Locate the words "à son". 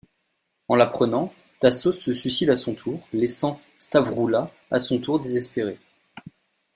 2.49-2.73, 4.71-4.99